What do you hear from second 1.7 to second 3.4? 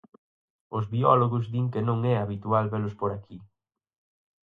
que non é habitual velos por aquí.